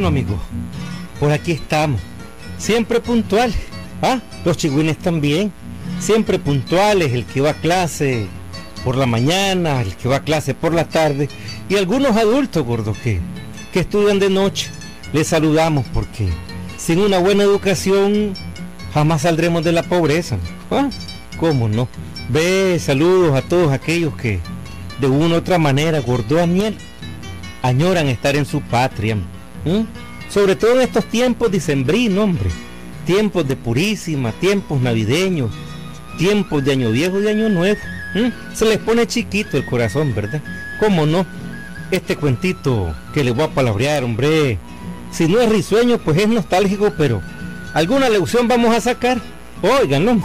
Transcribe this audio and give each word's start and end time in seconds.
Bueno, 0.00 0.16
amigo, 0.16 0.40
por 1.20 1.30
aquí 1.30 1.52
estamos. 1.52 2.00
Siempre 2.56 3.00
puntuales. 3.00 3.54
Ah, 4.00 4.18
los 4.46 4.56
chigüines 4.56 4.96
también. 4.96 5.52
Siempre 5.98 6.38
puntuales, 6.38 7.12
el 7.12 7.26
que 7.26 7.42
va 7.42 7.50
a 7.50 7.60
clase 7.60 8.26
por 8.82 8.96
la 8.96 9.04
mañana, 9.04 9.82
el 9.82 9.94
que 9.96 10.08
va 10.08 10.16
a 10.16 10.24
clase 10.24 10.54
por 10.54 10.72
la 10.72 10.88
tarde 10.88 11.28
y 11.68 11.76
algunos 11.76 12.16
adultos 12.16 12.64
gordos 12.64 12.96
que, 12.96 13.20
que 13.74 13.80
estudian 13.80 14.18
de 14.18 14.30
noche. 14.30 14.70
Les 15.12 15.26
saludamos 15.26 15.84
porque 15.92 16.30
sin 16.78 17.00
una 17.00 17.18
buena 17.18 17.42
educación 17.42 18.32
jamás 18.94 19.20
saldremos 19.20 19.62
de 19.64 19.72
la 19.72 19.82
pobreza. 19.82 20.38
¿Ah? 20.70 20.88
¿Cómo 21.36 21.68
no? 21.68 21.88
Ve, 22.30 22.78
saludos 22.78 23.36
a 23.36 23.42
todos 23.42 23.70
aquellos 23.70 24.16
que 24.16 24.40
de 24.98 25.08
una 25.08 25.34
u 25.34 25.38
otra 25.38 25.58
manera, 25.58 26.00
gordo 26.00 26.36
Daniel, 26.36 26.78
añoran 27.60 28.08
estar 28.08 28.34
en 28.34 28.46
su 28.46 28.62
patria. 28.62 29.18
Sobre 30.28 30.56
todo 30.56 30.74
en 30.74 30.82
estos 30.82 31.04
tiempos 31.06 31.50
de 31.50 31.60
sembrino, 31.60 32.22
hombre. 32.22 32.50
Tiempos 33.06 33.48
de 33.48 33.56
purísima, 33.56 34.32
tiempos 34.32 34.80
navideños, 34.80 35.50
tiempos 36.18 36.64
de 36.64 36.72
año 36.72 36.90
viejo 36.90 37.20
y 37.20 37.28
año 37.28 37.48
nuevo. 37.48 37.80
Se 38.54 38.64
les 38.64 38.78
pone 38.78 39.06
chiquito 39.06 39.56
el 39.56 39.64
corazón, 39.64 40.14
¿verdad? 40.14 40.42
¿Cómo 40.78 41.06
no? 41.06 41.26
Este 41.90 42.16
cuentito 42.16 42.94
que 43.12 43.24
le 43.24 43.32
voy 43.32 43.44
a 43.44 43.54
palabrear, 43.54 44.04
hombre. 44.04 44.58
Si 45.10 45.26
no 45.26 45.40
es 45.40 45.48
risueño, 45.48 45.98
pues 45.98 46.18
es 46.18 46.28
nostálgico, 46.28 46.92
pero 46.96 47.20
alguna 47.74 48.08
lección 48.08 48.46
vamos 48.46 48.74
a 48.74 48.80
sacar. 48.80 49.20
Óiganlo. 49.62 50.20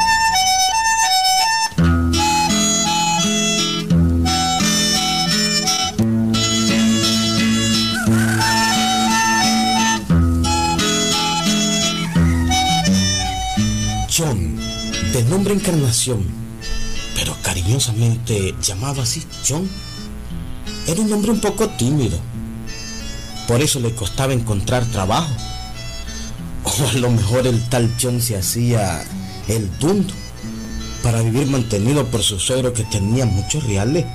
Encarnación, 15.54 16.26
pero 17.16 17.36
cariñosamente 17.42 18.56
llamaba 18.62 19.04
así 19.04 19.24
John, 19.48 19.70
era 20.88 21.02
un 21.02 21.14
hombre 21.14 21.32
un 21.32 21.40
poco 21.40 21.70
tímido. 21.70 22.20
Por 23.48 23.62
eso 23.62 23.80
le 23.80 23.94
costaba 23.94 24.34
encontrar 24.34 24.86
trabajo. 24.86 25.32
O 26.64 26.88
a 26.88 26.94
lo 26.94 27.12
mejor 27.12 27.46
el 27.46 27.62
tal 27.70 27.94
John 28.02 28.22
se 28.22 28.38
hacía 28.38 29.06
el 29.48 29.70
dundo 29.78 30.14
para 31.04 31.22
vivir 31.22 31.46
mantenido 31.48 32.06
por 32.08 32.24
su 32.24 32.40
suegro 32.40 32.74
que 32.74 32.84
tenía 32.84 33.26
muchos 33.26 33.64
reales. 33.66 34.06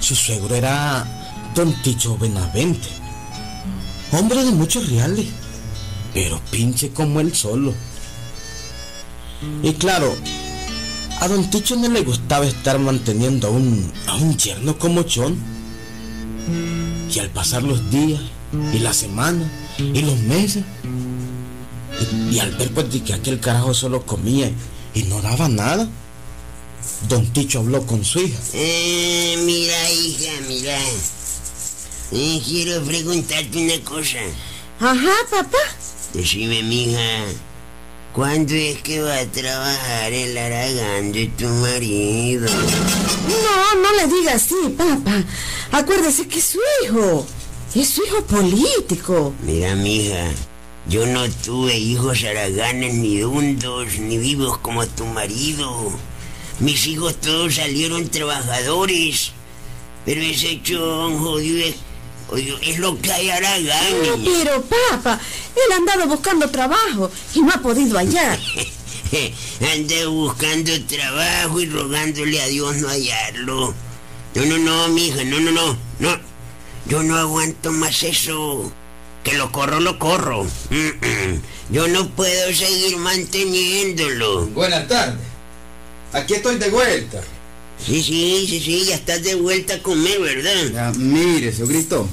Su 0.00 0.14
suegro 0.14 0.54
era 0.54 1.06
don 1.54 1.74
Ticho 1.82 2.16
Benavente, 2.16 2.88
hombre 4.12 4.42
de 4.42 4.50
muchos 4.50 4.88
reales, 4.88 5.26
pero 6.14 6.40
pinche 6.50 6.90
como 6.90 7.20
él 7.20 7.34
solo. 7.34 7.74
Y 9.62 9.72
claro, 9.74 10.14
a 11.20 11.28
don 11.28 11.48
Ticho 11.50 11.76
no 11.76 11.88
le 11.88 12.02
gustaba 12.02 12.46
estar 12.46 12.78
manteniendo 12.78 13.48
a 13.48 13.50
un, 13.50 13.92
a 14.06 14.16
un 14.16 14.36
yerno 14.36 14.78
como 14.78 15.04
John. 15.12 15.36
Y 17.10 17.18
al 17.18 17.30
pasar 17.30 17.62
los 17.62 17.90
días 17.90 18.20
y 18.72 18.78
las 18.78 18.96
semanas 18.96 19.48
y 19.78 20.02
los 20.02 20.18
meses, 20.20 20.64
y, 22.30 22.38
al 22.38 22.50
ver 22.56 22.70
pues 22.72 22.86
que 23.02 23.14
aquel 23.14 23.40
carajo 23.40 23.72
solo 23.74 24.04
comía 24.04 24.50
y 24.94 25.04
no 25.04 25.20
daba 25.22 25.48
nada, 25.48 25.88
don 27.08 27.26
Ticho 27.32 27.60
habló 27.60 27.86
con 27.86 28.04
su 28.04 28.20
hija. 28.20 28.38
Eh, 28.52 29.36
mira 29.44 29.90
hija, 29.90 30.32
mira. 30.48 30.78
Eh, 32.12 32.42
quiero 32.46 32.82
preguntarte 32.82 33.58
una 33.58 33.84
cosa. 33.84 34.18
Ajá, 34.80 35.12
papá. 35.30 35.58
Decime, 36.12 36.62
mija. 36.62 37.00
¿Cuándo 38.14 38.54
es 38.54 38.80
que 38.80 39.02
va 39.02 39.18
a 39.18 39.26
trabajar 39.26 40.12
el 40.12 40.38
aragán 40.38 41.10
de 41.10 41.26
tu 41.36 41.48
marido? 41.48 42.46
No, 42.48 43.82
no 43.82 43.92
le 43.96 44.06
digas 44.06 44.36
así, 44.36 44.54
papá. 44.78 45.24
Acuérdese 45.72 46.28
que 46.28 46.38
es 46.38 46.44
su 46.44 46.60
hijo. 46.84 47.26
Es 47.74 47.88
su 47.88 48.04
hijo 48.04 48.22
político. 48.22 49.34
Mira, 49.42 49.74
mija, 49.74 50.30
yo 50.88 51.06
no 51.06 51.28
tuve 51.28 51.76
hijos 51.76 52.22
araganes 52.22 52.94
ni 52.94 53.18
dundos, 53.18 53.98
ni 53.98 54.16
vivos 54.18 54.58
como 54.58 54.86
tu 54.86 55.06
marido. 55.06 55.90
Mis 56.60 56.86
hijos 56.86 57.20
todos 57.20 57.56
salieron 57.56 58.08
trabajadores. 58.10 59.32
Pero 60.04 60.20
ese 60.20 60.62
chon 60.62 61.18
jodido 61.18 61.66
es 62.62 62.78
lo 62.78 63.00
que 63.00 63.12
hay 63.12 63.30
Aragán. 63.30 64.22
pero 64.24 64.62
papá, 64.62 65.20
él 65.56 65.72
ha 65.72 65.76
andado 65.76 66.06
buscando 66.06 66.50
trabajo 66.50 67.10
y 67.34 67.42
no 67.42 67.52
ha 67.52 67.62
podido 67.62 67.98
hallar. 67.98 68.38
Anda 69.60 70.08
buscando 70.08 70.72
trabajo 70.86 71.60
y 71.60 71.66
rogándole 71.66 72.40
a 72.42 72.46
Dios 72.48 72.76
no 72.76 72.88
hallarlo. 72.88 73.74
No, 74.34 74.44
no, 74.44 74.58
no, 74.58 74.88
mija, 74.88 75.22
no, 75.24 75.38
no, 75.40 75.52
no, 75.52 75.76
no. 76.00 76.18
Yo 76.86 77.02
no 77.02 77.16
aguanto 77.16 77.70
más 77.70 78.02
eso. 78.02 78.72
Que 79.22 79.34
lo 79.34 79.52
corro, 79.52 79.80
lo 79.80 79.98
corro. 79.98 80.46
Yo 81.70 81.88
no 81.88 82.08
puedo 82.10 82.52
seguir 82.52 82.96
manteniéndolo. 82.98 84.46
Buenas 84.48 84.88
tardes. 84.88 85.20
Aquí 86.12 86.34
estoy 86.34 86.56
de 86.56 86.68
vuelta. 86.70 87.22
Sí, 87.84 88.02
sí, 88.02 88.46
sí, 88.48 88.60
sí, 88.60 88.84
ya 88.86 88.96
estás 88.96 89.22
de 89.22 89.34
vuelta 89.34 89.74
a 89.74 89.82
comer, 89.82 90.20
¿verdad? 90.20 90.70
Ya, 90.72 90.92
mire, 90.98 91.52
grito. 91.52 92.08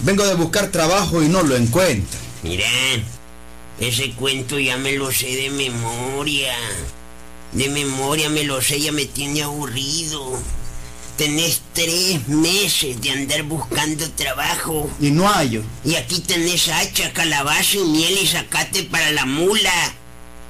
Vengo 0.00 0.26
de 0.26 0.34
buscar 0.34 0.70
trabajo 0.70 1.22
y 1.22 1.28
no 1.28 1.42
lo 1.42 1.56
encuentro. 1.56 2.25
Mira, 2.42 2.66
ese 3.80 4.12
cuento 4.12 4.58
ya 4.58 4.76
me 4.76 4.92
lo 4.92 5.12
sé 5.12 5.26
de 5.26 5.50
memoria. 5.50 6.54
De 7.52 7.68
memoria 7.68 8.28
me 8.28 8.44
lo 8.44 8.60
sé, 8.60 8.80
ya 8.80 8.92
me 8.92 9.06
tiene 9.06 9.42
aburrido. 9.42 10.38
Tenés 11.16 11.62
tres 11.72 12.28
meses 12.28 13.00
de 13.00 13.10
andar 13.10 13.42
buscando 13.44 14.10
trabajo. 14.10 14.90
Y 15.00 15.10
no 15.10 15.26
hallo. 15.28 15.62
Y 15.84 15.94
aquí 15.94 16.20
tenés 16.20 16.68
hacha, 16.68 17.12
calabazo 17.12 17.78
y 17.78 17.88
miel 17.88 18.18
y 18.22 18.26
sacate 18.26 18.82
para 18.84 19.10
la 19.12 19.24
mula. 19.24 19.94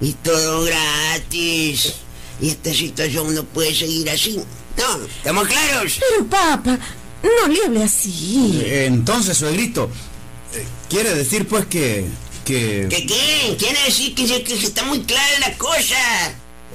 Y 0.00 0.12
todo 0.14 0.64
gratis. 0.64 1.94
Y 2.40 2.50
esta 2.50 2.74
situación 2.74 3.34
no 3.34 3.44
puede 3.44 3.74
seguir 3.74 4.10
así. 4.10 4.40
No, 4.76 5.06
¿estamos 5.06 5.48
claros? 5.48 5.98
Pero 6.00 6.26
papá, 6.26 6.78
no 7.22 7.48
le 7.48 7.64
hable 7.64 7.84
así. 7.84 8.62
Entonces, 8.64 9.38
suegrito, 9.38 9.90
quiere 10.88 11.14
decir 11.14 11.46
pues 11.46 11.66
que... 11.66 12.06
que... 12.44 12.86
¿Qué 12.88 13.06
qué? 13.06 13.56
Quiere 13.58 13.82
decir 13.84 14.14
que, 14.14 14.42
que 14.42 14.54
está 14.54 14.84
muy 14.84 15.02
clara 15.02 15.38
la 15.40 15.56
cosa. 15.58 15.96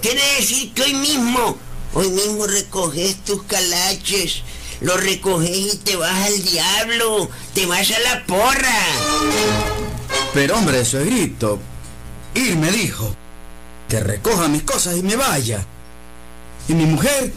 Quiere 0.01 0.21
decir 0.37 0.73
que 0.73 0.83
hoy 0.83 0.93
mismo, 0.93 1.57
hoy 1.93 2.09
mismo 2.09 2.47
recoges 2.47 3.23
tus 3.23 3.43
calaches, 3.43 4.41
los 4.81 5.01
recoges 5.01 5.73
y 5.73 5.77
te 5.77 5.95
vas 5.95 6.25
al 6.25 6.43
diablo, 6.43 7.29
te 7.53 7.65
vas 7.65 7.91
a 7.91 7.99
la 7.99 8.25
porra. 8.25 8.79
Pero 10.33 10.57
hombre, 10.57 10.83
suegrito, 10.85 11.59
ir 12.33 12.55
me 12.55 12.71
dijo 12.71 13.15
que 13.87 13.99
recoja 13.99 14.47
mis 14.47 14.63
cosas 14.63 14.97
y 14.97 15.03
me 15.03 15.15
vaya. 15.15 15.65
Y 16.67 16.73
mi 16.73 16.85
mujer, 16.85 17.33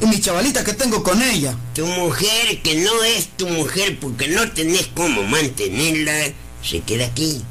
y 0.00 0.06
mi 0.06 0.20
chavalita 0.20 0.64
que 0.64 0.74
tengo 0.74 1.02
con 1.02 1.20
ella. 1.22 1.56
Tu 1.74 1.86
mujer, 1.86 2.62
que 2.62 2.76
no 2.76 3.02
es 3.04 3.28
tu 3.36 3.48
mujer 3.48 3.98
porque 4.00 4.28
no 4.28 4.50
tenés 4.52 4.88
cómo 4.94 5.22
mantenerla, 5.22 6.32
se 6.62 6.80
queda 6.80 7.06
aquí. 7.06 7.42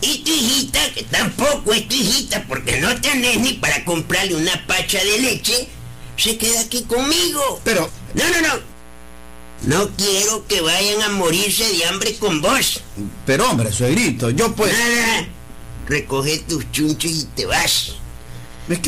Y 0.00 0.18
tu 0.18 0.30
hijita, 0.30 0.92
que 0.94 1.02
tampoco 1.04 1.72
es 1.72 1.88
tu 1.88 1.94
hijita 1.94 2.44
porque 2.46 2.80
no 2.80 3.00
tenés 3.00 3.40
ni 3.40 3.54
para 3.54 3.84
comprarle 3.84 4.36
una 4.36 4.66
pacha 4.66 5.02
de 5.02 5.18
leche, 5.18 5.68
se 6.16 6.36
queda 6.36 6.60
aquí 6.60 6.82
conmigo. 6.82 7.60
Pero... 7.64 7.90
No, 8.14 8.24
no, 8.28 8.40
no. 8.40 8.78
No 9.62 9.90
quiero 9.96 10.46
que 10.46 10.60
vayan 10.60 11.02
a 11.02 11.08
morirse 11.10 11.64
de 11.64 11.84
hambre 11.86 12.14
con 12.16 12.40
vos. 12.40 12.80
Pero 13.26 13.50
hombre, 13.50 13.72
suegrito, 13.72 14.30
yo 14.30 14.54
pues... 14.54 14.72
Nada 14.72 15.28
recoge 15.88 16.38
tus 16.40 16.70
chunchos 16.70 17.10
y 17.10 17.24
te 17.34 17.46
vas. 17.46 17.94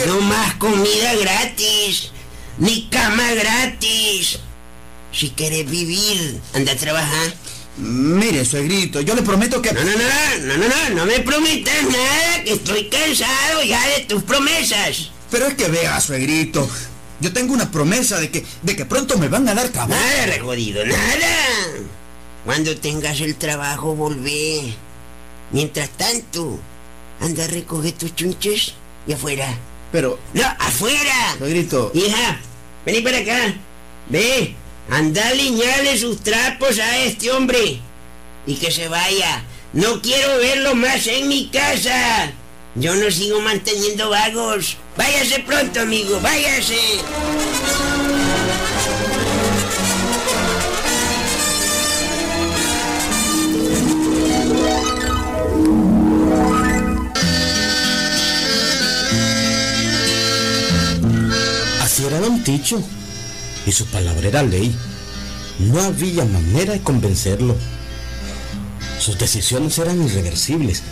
No 0.07 0.21
más 0.21 0.57
comida 0.57 1.15
gratis, 1.15 2.11
ni 2.61 2.89
cama 2.89 3.33
gratis. 3.35 4.39
Si 5.12 5.31
quieres 5.31 5.69
vivir, 5.69 6.41
anda 6.55 6.73
a 6.73 6.77
trabajar. 6.77 7.35
Mire, 7.79 8.45
suegrito, 8.45 9.01
yo 9.01 9.15
le 9.15 9.23
prometo 9.23 9.61
que... 9.61 9.73
No, 9.73 9.83
no, 9.83 9.91
no, 9.91 10.47
no, 10.47 10.57
no, 10.57 10.69
no, 10.69 10.95
no 10.97 11.07
me 11.07 11.21
prometas 11.21 11.83
nada, 11.85 12.45
que 12.45 12.53
estoy 12.53 12.89
cansado 12.89 13.62
ya 13.65 13.85
de 13.89 14.05
tus 14.05 14.23
promesas. 14.23 15.11
Pero 15.31 15.47
es 15.47 15.55
que 15.55 15.69
vea, 15.69 16.01
suegrito, 16.01 16.69
yo 17.21 17.33
tengo 17.33 17.55
una 17.55 17.71
promesa 17.71 18.21
de 18.21 18.31
que, 18.31 18.45
de 18.63 18.77
que 18.77 18.85
pronto 18.85 19.19
me 19.19 19.29
van 19.29 19.49
a 19.49 19.55
dar 19.55 19.69
trabajo. 19.71 20.01
Nada, 20.01 20.27
rejodido, 20.27 20.85
nada. 20.85 21.37
Cuando 22.45 22.77
tengas 22.77 23.21
el 23.21 23.37
trabajo, 23.37 23.95
volvé. 23.95 24.75
Mientras 25.53 25.91
tanto, 25.91 26.61
Anda, 27.21 27.47
recoge 27.47 27.93
tus 27.93 28.15
chunches 28.15 28.75
y 29.06 29.13
afuera. 29.13 29.47
Pero... 29.93 30.19
¡No, 30.33 30.45
afuera! 30.59 31.37
grito. 31.41 31.91
Hija, 31.95 32.41
vení 32.85 33.00
para 33.00 33.19
acá. 33.19 33.55
Ve, 34.09 34.55
anda 34.91 35.29
a 35.29 35.35
liñarle 35.35 35.99
sus 35.99 36.21
trapos 36.23 36.79
a 36.79 36.99
este 36.99 37.31
hombre. 37.31 37.81
Y 38.47 38.55
que 38.55 38.71
se 38.71 38.88
vaya. 38.88 39.44
No 39.73 40.00
quiero 40.03 40.38
verlo 40.38 40.75
más 40.75 41.06
en 41.06 41.29
mi 41.29 41.49
casa. 41.49 42.32
Yo 42.75 42.94
no 42.94 43.11
sigo 43.11 43.41
manteniendo 43.41 44.11
vagos. 44.11 44.77
Váyase 44.97 45.41
pronto, 45.41 45.81
amigo, 45.81 46.21
váyase. 46.21 46.79
Don 62.20 62.43
Ticho. 62.44 62.82
Y 63.67 63.72
su 63.72 63.87
palabra 63.87 64.28
era 64.28 64.43
ley. 64.43 64.75
No 65.58 65.81
había 65.81 66.25
manera 66.25 66.72
de 66.72 66.82
convencerlo. 66.82 67.56
Sus 68.99 69.19
decisiones 69.19 69.78
eran 69.78 70.02
irreversibles. 70.02 70.82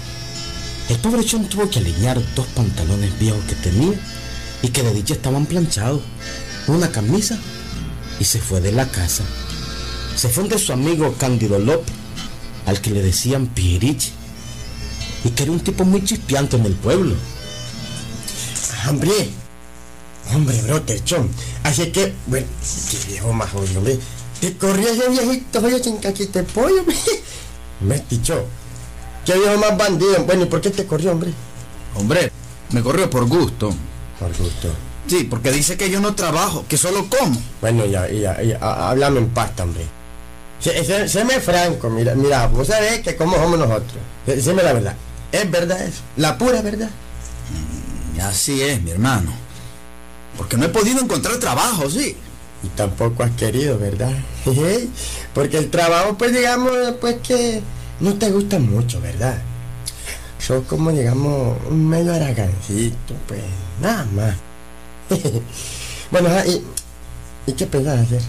El 0.88 0.98
pobre 0.98 1.25
Chon 1.25 1.48
tuvo 1.48 1.69
que 1.69 1.80
alinear 1.80 2.20
dos 2.34 2.46
pantalones 2.48 3.19
viejos 3.19 3.44
que 3.44 3.54
tenía 3.54 3.92
y 4.62 4.69
que 4.69 4.82
de 4.82 4.94
dicha 4.94 5.14
estaban 5.14 5.44
planchados, 5.44 6.00
una 6.66 6.90
camisa 6.90 7.38
y 8.19 8.25
se 8.25 8.40
fue 8.40 8.60
de 8.60 8.72
la 8.72 8.88
casa. 8.88 9.22
Se 10.16 10.28
fue 10.28 10.48
de 10.48 10.58
su 10.58 10.72
amigo 10.72 11.14
Cándido 11.19 11.58
López, 11.58 11.94
al 12.66 12.80
que 12.80 12.90
le 12.90 13.02
decían 13.02 13.48
Pirich, 13.48 14.10
y 15.25 15.30
que 15.30 15.42
era 15.42 15.52
un 15.52 15.60
tipo 15.60 15.84
muy 15.84 16.02
chispeante 16.04 16.56
en 16.56 16.64
el 16.64 16.75
pueblo. 16.75 17.14
Hombre, 18.88 19.12
hombre, 20.34 20.60
brother, 20.62 21.02
chon. 21.04 21.28
Así 21.64 21.90
que, 21.92 22.12
bueno, 22.26 22.46
qué 22.90 23.10
viejo 23.12 23.32
más 23.32 23.50
jodido, 23.50 23.78
hombre. 23.78 23.98
Te 24.40 24.56
corrió 24.56 24.88
ese 24.88 25.08
viejito, 25.08 25.58
oye, 25.60 25.80
chincaquite 25.80 26.42
pollo, 26.44 26.80
hombre. 26.80 26.96
Me 27.80 28.02
dicho. 28.08 28.44
Qué 29.25 29.34
viejo 29.34 29.58
más 29.58 29.76
bandido. 29.76 30.25
Bueno, 30.25 30.44
¿y 30.44 30.46
por 30.46 30.60
qué 30.60 30.70
te 30.70 30.86
corrió, 30.86 31.12
hombre? 31.12 31.32
Hombre, 31.94 32.30
me 32.70 32.82
corrió 32.82 33.08
por 33.10 33.26
gusto. 33.26 33.70
Por 34.19 34.28
gusto. 34.36 34.69
Sí, 35.06 35.25
porque 35.25 35.50
dice 35.52 35.76
que 35.76 35.90
yo 35.90 36.00
no 36.00 36.14
trabajo, 36.14 36.64
que 36.69 36.76
solo 36.76 37.06
como. 37.08 37.40
Bueno, 37.60 37.84
ya, 37.86 38.08
ya, 38.08 38.40
ya, 38.42 38.58
háblame 38.58 39.19
en 39.20 39.28
pasta, 39.30 39.64
hombre. 39.64 39.86
Se, 40.60 40.84
se- 40.84 41.08
séme 41.08 41.40
franco, 41.40 41.88
mira, 41.88 42.14
mira, 42.14 42.46
vos 42.48 42.66
sabés 42.69 43.00
que 43.00 43.16
como 43.16 43.36
somos 43.36 43.58
nosotros. 43.58 43.94
Séme 44.42 44.62
la 44.62 44.72
verdad. 44.72 44.96
Es 45.32 45.50
verdad 45.50 45.80
eso, 45.82 46.00
la 46.16 46.36
pura 46.38 46.60
verdad. 46.62 46.90
Y 48.16 48.20
así 48.20 48.60
es, 48.62 48.82
mi 48.82 48.90
hermano. 48.90 49.32
Porque 50.38 50.56
no 50.56 50.64
he 50.64 50.69
podido 50.70 51.00
encontrar 51.02 51.37
trabajo, 51.37 51.90
sí. 51.90 52.17
Y 52.62 52.69
tampoco 52.69 53.23
has 53.25 53.32
querido, 53.32 53.79
¿verdad? 53.79 54.12
Porque 55.35 55.58
el 55.58 55.69
trabajo, 55.70 56.17
pues 56.17 56.32
digamos, 56.32 56.73
pues 57.00 57.17
que 57.17 57.61
no 58.00 58.14
te 58.14 58.31
gusta 58.31 58.58
mucho, 58.58 59.00
¿verdad? 59.00 59.43
Sos 60.38 60.64
como, 60.67 60.90
digamos, 60.93 61.58
un 61.69 61.87
medio 61.88 62.14
aragancito, 62.14 63.14
pues, 63.26 63.43
nada 63.82 64.06
más. 64.14 64.35
bueno, 66.11 66.29
¿y, 66.46 66.62
¿y 67.50 67.52
qué 67.55 67.67
pensás 67.67 67.99
hacer? 68.00 68.23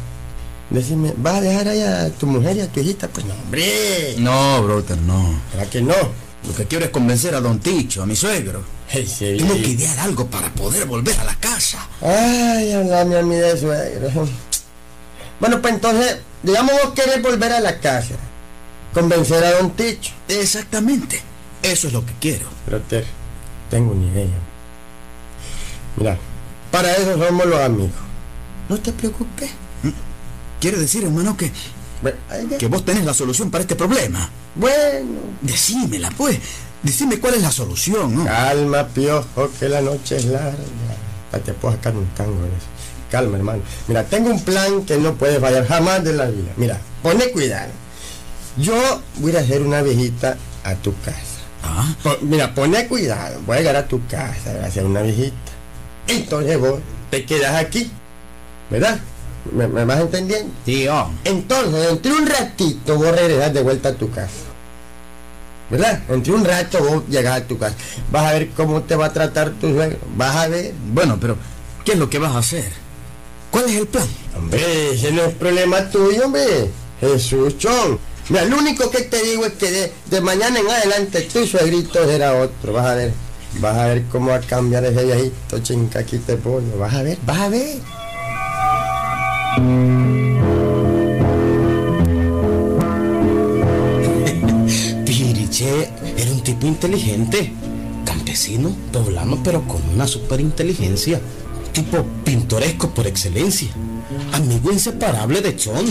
Decime, 0.70 1.14
¿vas 1.18 1.36
a 1.36 1.42
dejar 1.42 1.68
ahí 1.68 1.82
a 1.82 2.10
tu 2.12 2.28
mujer 2.28 2.58
y 2.58 2.62
a 2.62 2.68
tu 2.68 2.80
hijita? 2.80 3.08
Pues 3.08 3.26
no, 3.26 3.34
hombre, 3.34 4.16
No, 4.20 4.64
brother, 4.64 4.98
no. 5.00 5.40
¿verdad 5.54 5.70
que 5.70 5.82
no? 5.82 5.94
Lo 6.50 6.56
que 6.56 6.66
quiero 6.66 6.86
es 6.86 6.92
convencer 6.92 7.36
a 7.36 7.42
don 7.42 7.60
Ticho, 7.60 8.02
a 8.02 8.08
mi 8.08 8.16
suegro. 8.16 8.64
Tengo 8.92 9.54
que 9.54 9.70
idear 9.70 10.00
algo 10.00 10.26
para 10.26 10.52
poder 10.52 10.88
volver 10.88 11.18
a 11.20 11.24
la 11.24 11.36
casa. 11.36 11.88
Ay, 12.02 12.72
hablame 12.74 13.20
a 13.20 13.22
mí 13.22 13.36
de 13.36 13.56
suegro. 13.56 14.28
Bueno, 15.40 15.62
pues 15.62 15.76
entonces, 15.76 16.18
digamos 16.42 16.72
vos 16.84 16.94
querés 16.96 17.22
volver 17.22 17.54
a 17.54 17.60
la 17.60 17.80
casa. 17.80 18.16
Convencer 18.96 19.44
a 19.44 19.60
don 19.60 19.72
Ticho. 19.72 20.12
Exactamente. 20.28 21.22
Eso 21.62 21.88
es 21.88 21.94
lo 21.94 22.04
que 22.04 22.14
quiero. 22.20 22.48
Pero 22.66 22.82
te, 22.82 23.06
tengo 23.70 23.92
una 23.92 24.12
idea. 24.12 24.28
Mira, 25.98 26.18
para 26.72 26.92
eso 26.94 27.16
somos 27.16 27.46
los 27.46 27.62
amigos. 27.62 27.92
No 28.70 28.78
te 28.80 28.92
preocupes. 28.92 29.52
Quiere 30.60 30.78
decir, 30.78 31.04
hermano, 31.04 31.38
que. 31.38 31.52
Que 32.58 32.68
vos 32.68 32.86
tenés 32.86 33.06
la 33.06 33.14
solución 33.14 33.52
para 33.52 33.62
este 33.62 33.76
problema. 33.76 34.30
Bueno, 34.56 35.20
Decímela, 35.42 36.12
pues. 36.12 36.40
Decime 36.82 37.20
cuál 37.20 37.34
es 37.34 37.42
la 37.42 37.52
solución, 37.52 38.16
¿no? 38.16 38.24
calma, 38.24 38.88
piojo, 38.88 39.50
que 39.60 39.68
la 39.68 39.82
noche 39.82 40.16
es 40.16 40.26
larga. 40.26 40.58
Ya 41.34 41.40
te 41.40 41.54
puedo 41.54 41.76
sacar 41.76 41.96
un 41.96 42.08
tango. 42.16 42.38
Calma, 43.12 43.38
hermano. 43.38 43.62
Mira, 43.88 44.06
tengo 44.06 44.30
un 44.30 44.42
plan 44.42 44.86
que 44.86 44.98
no 44.98 45.16
puede 45.16 45.40
fallar 45.40 45.68
jamás 45.68 46.04
de 46.04 46.14
la 46.14 46.28
vida. 46.28 46.54
Mira, 46.56 46.80
ponle 47.04 47.32
cuidado. 47.32 47.72
Yo 48.58 49.02
voy 49.18 49.36
a 49.36 49.40
hacer 49.40 49.62
una 49.62 49.82
viejita 49.82 50.38
a 50.64 50.76
tu 50.76 50.94
casa. 51.02 51.16
Ah, 51.64 51.94
mira, 52.22 52.56
ponle 52.56 52.88
cuidado. 52.88 53.42
Voy 53.46 53.58
a 53.58 53.60
llegar 53.60 53.76
a 53.76 53.88
tu 53.88 54.06
casa, 54.08 54.54
voy 54.54 54.64
a 54.64 54.68
hacer 54.68 54.86
una 54.86 55.02
viejita. 55.02 55.36
Entonces 56.08 56.58
vos 56.60 56.80
te 57.12 57.26
quedas 57.26 57.56
aquí. 57.56 57.92
¿Verdad? 58.70 59.00
¿Me, 59.52 59.68
me 59.68 59.86
vas 59.86 60.00
entendiendo? 60.02 60.54
tío. 60.66 61.10
Entonces, 61.24 61.90
entre 61.92 62.14
un 62.14 62.28
ratito 62.28 62.96
vos 62.96 63.12
regresas 63.12 63.54
de 63.54 63.62
vuelta 63.62 63.90
a 63.90 63.94
tu 63.94 64.10
casa. 64.12 64.48
¿Verdad? 65.70 66.02
Entre 66.10 66.34
un 66.34 66.44
rato 66.44 66.80
vos 66.84 67.04
llegas 67.10 67.38
a 67.42 67.44
tu 67.46 67.58
casa. 67.58 67.76
Vas 68.12 68.26
a 68.26 68.34
ver 68.34 68.50
cómo 68.50 68.82
te 68.82 68.96
va 68.96 69.06
a 69.08 69.14
tratar 69.14 69.52
tu 69.52 69.72
suegro. 69.72 70.00
Vas 70.16 70.36
a 70.36 70.48
ver. 70.48 70.74
Bueno, 70.94 71.18
pero 71.22 71.38
¿qué 71.86 71.92
es 71.94 72.00
lo 72.00 72.10
que 72.10 72.18
vas 72.20 72.34
a 72.36 72.40
hacer? 72.40 72.66
¿Cuál 73.52 73.66
es 73.70 73.76
el 73.78 73.88
plan? 73.88 74.08
Hombre, 74.36 74.94
ese 74.94 75.12
no 75.12 75.24
es 75.24 75.34
problema 75.36 75.90
tuyo, 75.90 76.26
hombre. 76.26 76.70
Jesús 77.00 77.58
Chon. 77.58 78.00
Mira, 78.30 78.46
lo 78.46 78.58
único 78.58 78.90
que 78.92 79.02
te 79.02 79.22
digo 79.24 79.46
es 79.46 79.54
que 79.54 79.72
de, 79.72 79.92
de 80.10 80.22
mañana 80.22 80.60
en 80.60 80.70
adelante 80.70 81.22
tu 81.22 81.46
suegrito 81.48 82.04
será 82.06 82.34
otro. 82.36 82.74
Vas 82.74 82.86
a 82.86 82.96
ver. 82.96 83.14
Vas 83.60 83.78
a 83.78 83.86
ver 83.86 84.04
cómo 84.12 84.30
va 84.30 84.36
a 84.38 84.42
cambiar 84.42 84.86
ese 84.86 85.04
viejito 85.04 85.60
chincaquite 85.60 86.36
pollo. 86.38 86.78
Vas 86.78 86.94
a 86.94 87.04
ver, 87.04 87.18
vas 87.26 87.40
a 87.40 87.50
ver. 87.50 87.78
Tipo 96.60 96.68
inteligente, 96.68 97.54
campesino, 98.06 98.76
poblano, 98.92 99.40
pero 99.44 99.66
con 99.68 99.82
una 99.94 100.08
superinteligencia. 100.08 101.22
Tipo 101.72 102.04
pintoresco 102.26 102.90
por 102.90 103.08
excelencia, 103.08 103.70
amigo 104.34 104.72
inseparable 104.72 105.42
de 105.42 105.56
Chon. 105.56 105.86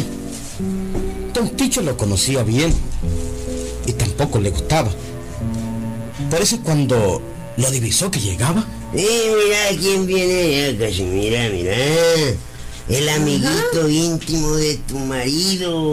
Don 1.32 1.50
Ticho 1.50 1.80
lo 1.82 1.96
conocía 1.96 2.42
bien 2.42 2.74
y 3.86 3.92
tampoco 3.92 4.40
le 4.40 4.50
gustaba. 4.50 4.90
Por 6.30 6.40
eso 6.40 6.60
cuando 6.62 7.22
lo 7.56 7.70
divisó 7.70 8.10
que 8.10 8.20
llegaba, 8.20 8.66
Eh, 8.94 9.34
mira 9.44 9.80
quién 9.80 10.06
viene 10.06 10.72
ya 10.72 10.86
casi, 10.86 11.02
mira, 11.04 11.48
mira. 11.50 11.74
El 12.88 13.08
amiguito 13.10 13.88
íntimo 13.88 14.56
de 14.56 14.76
tu 14.78 14.98
marido. 14.98 15.92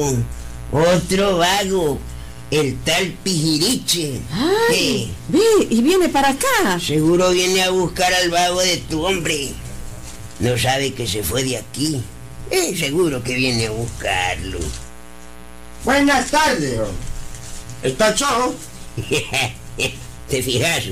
Otro 0.72 1.38
vago. 1.38 2.00
El 2.52 2.78
tal 2.84 3.12
Pijiriche. 3.24 4.22
Ay, 4.32 5.06
Eh, 5.06 5.12
ve, 5.30 5.68
y 5.70 5.82
viene 5.82 6.10
para 6.10 6.30
acá. 6.30 6.80
seguro 6.80 7.32
viene 7.32 7.64
a 7.64 7.70
buscar 7.72 8.14
al 8.14 8.30
vago 8.30 8.62
de 8.62 8.78
tu 8.78 9.06
hombre. 9.06 9.50
No 10.40 10.58
sabe 10.58 10.94
que 10.94 11.08
se 11.08 11.24
fue 11.24 11.44
de 11.44 11.58
aquí. 11.58 12.02
Eh, 12.52 12.75
seguro 12.78 13.24
que 13.24 13.34
viene 13.36 13.68
a 13.68 13.72
buscarlo. 13.72 14.60
Buenas 15.84 16.30
tardes. 16.30 16.80
¿Está 17.84 18.14
Chon? 18.14 18.54
¿Te 20.30 20.44
fijas? 20.44 20.84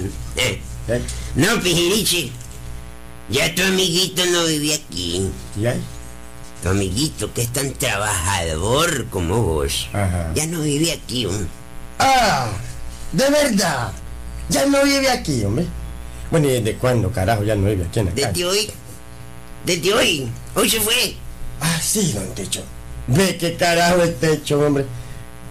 No, 1.35 1.59
Pijiriche. 1.61 2.29
Ya 3.29 3.53
tu 3.55 3.61
amiguito 3.63 4.25
no 4.25 4.45
vive 4.45 4.73
aquí. 4.75 5.21
¿Ya? 5.59 5.75
Tu 6.63 6.69
amiguito 6.69 7.33
que 7.33 7.41
es 7.41 7.49
tan 7.51 7.73
trabajador 7.73 9.07
como 9.09 9.41
vos. 9.41 9.89
Ajá. 9.91 10.31
Ya 10.33 10.47
no 10.47 10.61
vive 10.61 10.93
aquí. 10.93 11.25
¿no? 11.25 11.31
Ah, 11.99 12.47
de 13.11 13.29
verdad. 13.29 13.91
Ya 14.47 14.65
no 14.65 14.81
vive 14.83 15.09
aquí, 15.09 15.43
hombre. 15.43 15.65
Bueno, 16.31 16.47
¿y 16.47 16.53
desde 16.53 16.77
cuándo, 16.77 17.11
carajo, 17.11 17.43
ya 17.43 17.55
no 17.55 17.67
vive 17.67 17.85
aquí 17.85 17.99
en 17.99 18.05
la? 18.05 18.11
Desde 18.13 18.45
hoy. 18.45 18.71
Desde 19.65 19.93
hoy. 19.93 20.31
Hoy 20.55 20.69
se 20.69 20.79
fue. 20.79 21.15
Ah, 21.59 21.79
sí, 21.81 22.13
don 22.13 22.33
Techo. 22.33 22.63
Ve 23.07 23.35
qué 23.37 23.57
carajo 23.57 24.01
es 24.01 24.17
Techo, 24.21 24.59
hombre. 24.59 24.85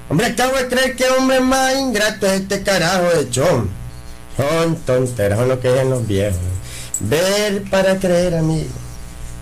Hombre, 0.08 0.28
acabo 0.28 0.56
de 0.56 0.66
creer 0.68 0.96
que 0.96 1.08
hombre 1.10 1.40
más 1.40 1.74
ingrato 1.78 2.26
es 2.26 2.40
este 2.40 2.62
carajo 2.62 3.18
de 3.18 3.28
Chon. 3.30 3.68
Son 4.36 4.76
tonteras, 4.76 5.38
son 5.38 5.48
lo 5.48 5.60
que 5.60 5.70
dicen 5.70 5.90
los 5.90 6.06
viejos. 6.06 6.38
Ver 7.00 7.64
para 7.70 7.98
creer, 7.98 8.34
amigo. 8.34 8.70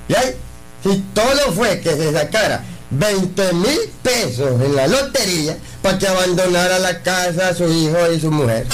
Y 0.09 0.15
ahí, 0.15 0.35
si 0.83 0.99
todo 1.15 1.53
fue 1.55 1.81
que 1.81 1.91
se 1.91 2.13
sacara 2.13 2.65
20 2.91 3.53
mil 3.55 3.79
pesos 4.03 4.61
en 4.61 4.75
la 4.75 4.87
lotería 4.87 5.57
para 5.83 5.99
que 5.99 6.07
abandonara 6.09 6.79
la 6.79 7.03
casa 7.03 7.49
a 7.49 7.55
su 7.55 7.65
hijo 7.69 8.11
y 8.13 8.21
su 8.21 8.31
mujer. 8.31 8.67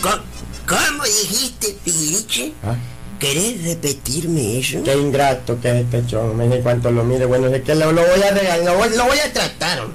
¿Cómo, 0.00 0.22
cómo 0.66 1.04
dijiste, 1.04 1.76
Piriche? 1.84 2.52
Ah, 2.64 2.74
¿Querés 3.18 3.64
repetirme 3.64 4.58
eso? 4.58 4.82
Qué 4.82 4.94
ingrato 4.94 5.58
que 5.60 5.70
es 5.70 5.84
este 5.84 6.06
Chon. 6.06 6.40
En 6.40 6.62
cuanto 6.62 6.90
lo 6.90 7.02
mire, 7.02 7.24
bueno, 7.24 7.48
sé 7.50 7.62
que 7.62 7.74
lo, 7.74 7.92
lo 7.92 8.02
voy 8.02 8.22
a 8.22 8.30
regalar, 8.30 8.64
lo 8.64 8.76
voy, 8.76 8.90
lo 8.96 9.04
voy 9.06 9.18
a 9.18 9.32
tratar. 9.32 9.86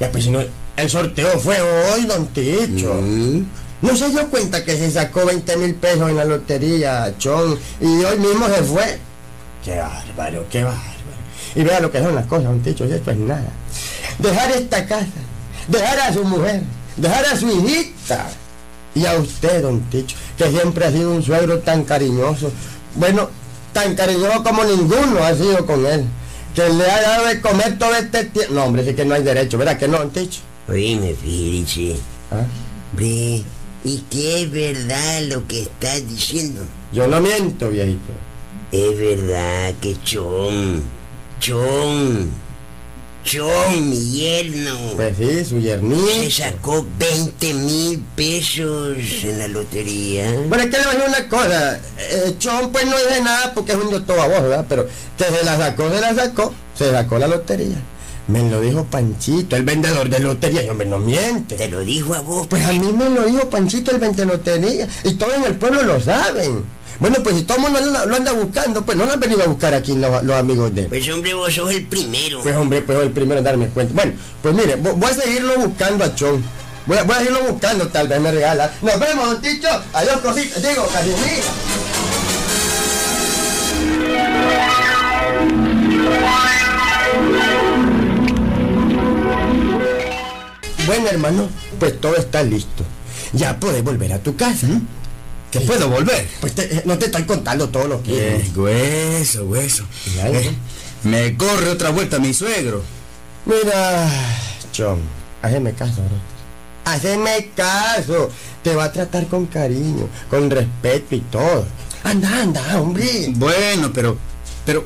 Ya, 0.00 0.10
pues 0.10 0.24
si 0.24 0.30
no, 0.30 0.42
El 0.76 0.90
sorteo 0.90 1.38
fue 1.38 1.60
hoy, 1.60 2.04
don 2.06 2.26
Ticho. 2.28 2.94
Mm. 2.94 3.46
No 3.82 3.96
se 3.96 4.08
dio 4.08 4.28
cuenta 4.28 4.64
que 4.64 4.76
se 4.76 4.90
sacó 4.90 5.26
20 5.26 5.56
mil 5.58 5.74
pesos 5.74 6.08
en 6.08 6.16
la 6.16 6.24
lotería, 6.24 7.14
Chon, 7.18 7.58
y 7.80 7.86
hoy 7.86 8.18
mismo 8.18 8.48
se 8.48 8.62
fue. 8.62 8.98
Qué 9.64 9.78
bárbaro, 9.78 10.44
qué 10.50 10.62
bárbaro. 10.62 10.84
Y 11.54 11.62
vea 11.62 11.80
lo 11.80 11.90
que 11.90 12.02
son 12.02 12.14
las 12.14 12.26
cosas, 12.26 12.44
don 12.44 12.60
Ticho, 12.60 12.84
y 12.84 12.92
esto 12.92 13.10
es 13.10 13.16
nada. 13.16 13.48
Dejar 14.18 14.50
esta 14.52 14.86
casa, 14.86 15.06
dejar 15.68 15.98
a 16.00 16.12
su 16.12 16.24
mujer, 16.24 16.62
dejar 16.96 17.24
a 17.24 17.36
su 17.36 17.48
hijita. 17.48 18.28
Y 18.94 19.06
a 19.06 19.14
usted, 19.14 19.62
don 19.62 19.80
Ticho, 19.90 20.16
que 20.36 20.50
siempre 20.50 20.84
ha 20.84 20.92
sido 20.92 21.10
un 21.12 21.22
suegro 21.22 21.60
tan 21.60 21.84
cariñoso. 21.84 22.52
Bueno, 22.94 23.30
tan 23.72 23.94
cariñoso 23.94 24.44
como 24.44 24.64
ninguno 24.64 25.24
ha 25.24 25.34
sido 25.34 25.64
con 25.66 25.84
él. 25.86 26.04
Que 26.54 26.68
le 26.68 26.88
ha 26.88 27.00
dado 27.00 27.26
de 27.26 27.40
comer 27.40 27.78
todo 27.78 27.94
este 27.96 28.24
tiempo. 28.24 28.54
No, 28.54 28.64
hombre, 28.64 28.84
sí 28.84 28.94
que 28.94 29.04
no 29.04 29.14
hay 29.14 29.22
derecho, 29.22 29.58
¿verdad 29.58 29.78
que 29.78 29.88
no, 29.88 29.98
don 29.98 30.10
Ticho? 30.10 30.40
Oíme, 30.68 31.14
Filiche. 31.14 31.96
¿Ah? 32.30 32.44
¿y 33.84 34.04
qué 34.10 34.42
es 34.42 34.50
verdad 34.50 35.22
lo 35.24 35.46
que 35.48 35.62
estás 35.62 36.08
diciendo? 36.08 36.62
Yo 36.92 37.08
no 37.08 37.20
miento, 37.20 37.70
viejito. 37.70 38.12
Es 38.72 38.98
verdad 38.98 39.72
que 39.80 39.96
Chon, 40.02 40.82
Chon, 41.40 42.30
Chon, 43.24 43.88
mi 43.90 44.10
yerno, 44.12 44.76
Pues 44.96 45.16
sí, 45.16 45.44
su 45.44 45.58
yernito. 45.60 46.06
se 46.08 46.30
sacó 46.30 46.84
20 46.98 47.54
mil 47.54 48.02
pesos 48.16 48.96
en 49.22 49.38
la 49.38 49.48
lotería. 49.48 50.30
Bueno, 50.48 50.64
es 50.64 50.70
que 50.70 50.78
le 50.78 50.84
voy 50.84 50.94
a 50.96 50.98
decir 50.98 51.08
una 51.08 51.28
cosa. 51.28 51.80
Eh, 51.98 52.34
Chon, 52.38 52.72
pues 52.72 52.84
no 52.86 52.96
dice 52.96 53.22
nada 53.22 53.54
porque 53.54 53.72
es 53.72 53.78
un 53.78 53.90
dios 53.90 54.04
todo 54.06 54.20
a 54.20 54.26
vos, 54.28 54.42
¿verdad? 54.42 54.66
Pero 54.68 54.88
que 55.16 55.24
se 55.24 55.44
la 55.44 55.56
sacó, 55.56 55.88
se 55.90 56.00
la 56.00 56.14
sacó, 56.14 56.52
se 56.76 56.90
sacó 56.90 57.18
la 57.18 57.28
lotería. 57.28 57.76
Me 58.26 58.48
lo 58.50 58.60
dijo 58.62 58.84
Panchito, 58.84 59.54
el 59.54 59.64
vendedor 59.64 60.08
de 60.08 60.18
lotería. 60.18 60.64
Y 60.64 60.68
hombre, 60.70 60.86
no 60.86 60.98
miente. 60.98 61.56
Te 61.56 61.68
lo 61.68 61.80
dijo 61.80 62.14
a 62.14 62.20
vos, 62.22 62.46
Pues 62.48 62.64
a 62.64 62.72
mí 62.72 62.92
me 62.92 63.10
lo 63.10 63.24
dijo 63.26 63.48
Panchito, 63.50 63.90
el 63.92 63.98
vende 63.98 64.24
lotería. 64.24 64.88
Y 65.04 65.14
todos 65.14 65.34
en 65.34 65.44
el 65.44 65.54
pueblo 65.56 65.82
lo 65.82 66.00
saben. 66.00 66.64
Bueno, 67.00 67.16
pues 67.22 67.36
si 67.36 67.42
todo 67.42 67.56
el 67.58 67.62
mundo 67.64 67.80
lo, 67.80 68.06
lo 68.06 68.16
anda 68.16 68.32
buscando, 68.32 68.84
pues 68.84 68.96
no 68.96 69.04
lo 69.04 69.12
han 69.12 69.20
venido 69.20 69.42
a 69.42 69.46
buscar 69.46 69.74
aquí 69.74 69.94
los, 69.94 70.22
los 70.22 70.36
amigos 70.36 70.74
de 70.74 70.82
él. 70.82 70.86
pues 70.88 71.08
hombre, 71.10 71.34
vos 71.34 71.52
sos 71.52 71.70
el 71.72 71.86
primero. 71.86 72.40
Pues 72.42 72.56
hombre, 72.56 72.82
pues 72.82 72.98
el 73.00 73.10
primero 73.10 73.38
en 73.38 73.44
darme 73.44 73.66
cuenta. 73.68 73.92
Bueno, 73.94 74.12
pues 74.42 74.54
mire, 74.54 74.76
vo- 74.80 74.94
voy 74.94 75.10
a 75.10 75.14
seguirlo 75.14 75.58
buscando 75.58 76.04
a 76.04 76.14
Chon. 76.14 76.42
Voy 76.86 76.98
a, 76.98 77.02
voy 77.02 77.14
a 77.16 77.18
seguirlo 77.18 77.42
buscando, 77.50 77.88
tal 77.88 78.08
vez 78.08 78.20
me 78.20 78.30
regala. 78.30 78.70
Nos 78.82 78.98
vemos, 79.00 79.26
don 79.26 79.40
Ticho. 79.42 79.68
Adiós, 79.92 80.18
cositas. 80.20 80.62
Digo. 80.62 80.86
Bueno, 90.86 91.08
hermano, 91.08 91.48
pues 91.78 91.98
todo 92.00 92.16
está 92.16 92.42
listo. 92.42 92.84
Ya 93.32 93.58
puedes 93.58 93.82
volver 93.82 94.12
a 94.12 94.18
tu 94.18 94.36
casa. 94.36 94.66
¿Que 95.54 95.60
puedo 95.60 95.88
volver? 95.88 96.28
Pues 96.40 96.54
te- 96.54 96.76
eh, 96.76 96.82
no 96.84 96.98
te 96.98 97.06
estoy 97.06 97.22
contando 97.24 97.68
todo 97.68 97.88
lo 97.88 98.02
que... 98.02 98.36
Eh, 98.36 98.50
hueso, 98.56 99.44
hueso. 99.46 99.84
Ya, 100.16 100.28
Eh, 100.28 100.50
me 101.04 101.36
corre 101.36 101.70
otra 101.70 101.90
vuelta 101.90 102.18
mi 102.18 102.34
suegro. 102.34 102.82
Mira, 103.46 104.08
Chon, 104.72 105.00
hazme 105.42 105.72
caso, 105.74 105.96
bro. 106.02 106.18
Hazme 106.92 107.50
caso. 107.56 108.30
Te 108.62 108.74
va 108.74 108.84
a 108.84 108.92
tratar 108.92 109.26
con 109.28 109.46
cariño, 109.46 110.08
con 110.30 110.50
respeto 110.50 111.14
y 111.14 111.20
todo. 111.20 111.66
Anda, 112.02 112.42
anda, 112.42 112.80
hombre. 112.80 113.28
Bueno, 113.30 113.90
pero, 113.92 114.16
pero, 114.66 114.84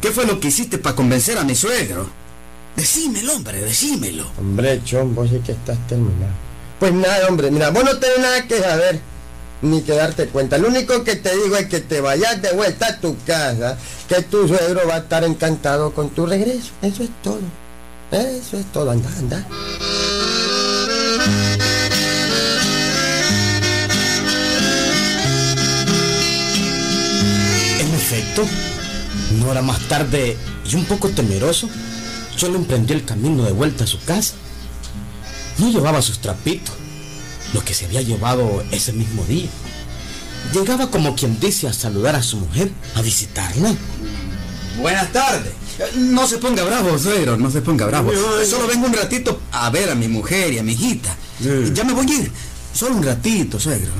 ¿qué 0.00 0.10
fue 0.10 0.26
lo 0.26 0.40
que 0.40 0.48
hiciste 0.48 0.78
para 0.78 0.96
convencer 0.96 1.38
a 1.38 1.44
mi 1.44 1.54
suegro? 1.54 2.08
Decímelo, 2.76 3.34
hombre, 3.34 3.60
decímelo. 3.62 4.30
Hombre, 4.38 4.80
Chon, 4.84 5.14
vos 5.14 5.28
sí 5.30 5.40
que 5.44 5.52
estás 5.52 5.78
terminado. 5.86 6.32
Pues 6.78 6.92
nada, 6.94 7.28
hombre, 7.28 7.50
mira, 7.50 7.70
vos 7.70 7.84
no 7.84 7.98
tenés 7.98 8.18
nada 8.20 8.46
que 8.46 8.58
saber, 8.60 9.00
ni 9.62 9.82
que 9.82 9.92
darte 9.92 10.26
cuenta. 10.26 10.58
Lo 10.58 10.68
único 10.68 11.04
que 11.04 11.16
te 11.16 11.34
digo 11.36 11.56
es 11.56 11.66
que 11.66 11.80
te 11.80 12.00
vayas 12.00 12.40
de 12.40 12.52
vuelta 12.52 12.86
a 12.86 13.00
tu 13.00 13.16
casa, 13.26 13.76
que 14.08 14.22
tu 14.22 14.48
suegro 14.48 14.86
va 14.88 14.96
a 14.96 14.98
estar 14.98 15.24
encantado 15.24 15.92
con 15.92 16.10
tu 16.10 16.26
regreso. 16.26 16.70
Eso 16.82 17.02
es 17.02 17.10
todo. 17.22 17.40
Eso 18.10 18.56
es 18.56 18.66
todo. 18.72 18.90
Anda, 18.90 19.10
anda. 19.18 19.46
En 27.78 27.94
efecto, 27.94 28.46
una 29.36 29.50
hora 29.50 29.62
más 29.62 29.80
tarde 29.88 30.36
y 30.68 30.74
un 30.74 30.84
poco 30.84 31.08
temeroso, 31.10 31.68
solo 32.36 32.56
emprendió 32.56 32.96
el 32.96 33.04
camino 33.04 33.44
de 33.44 33.52
vuelta 33.52 33.84
a 33.84 33.86
su 33.86 34.02
casa. 34.04 34.34
No 35.58 35.70
llevaba 35.70 36.00
sus 36.00 36.20
trapitos, 36.20 36.74
lo 37.52 37.64
que 37.64 37.74
se 37.74 37.86
había 37.86 38.02
llevado 38.02 38.64
ese 38.70 38.92
mismo 38.92 39.24
día. 39.24 39.48
Llegaba 40.52 40.90
como 40.90 41.14
quien 41.14 41.38
dice 41.38 41.68
a 41.68 41.72
saludar 41.72 42.16
a 42.16 42.22
su 42.22 42.38
mujer, 42.38 42.70
a 42.94 43.02
visitarla. 43.02 43.74
Buenas 44.80 45.12
tardes. 45.12 45.52
No 45.96 46.26
se 46.26 46.38
ponga 46.38 46.64
bravo, 46.64 46.98
suegro, 46.98 47.36
no 47.36 47.50
se 47.50 47.62
ponga 47.62 47.86
bravo. 47.86 48.10
Solo 48.44 48.66
vengo 48.66 48.86
un 48.86 48.94
ratito 48.94 49.40
a 49.52 49.70
ver 49.70 49.90
a 49.90 49.94
mi 49.94 50.08
mujer 50.08 50.52
y 50.52 50.58
a 50.58 50.62
mi 50.62 50.72
hijita. 50.72 51.16
Ya 51.72 51.84
me 51.84 51.92
voy 51.92 52.10
a 52.10 52.14
ir. 52.14 52.32
Solo 52.72 52.96
un 52.96 53.02
ratito, 53.02 53.58
suegro. 53.58 53.92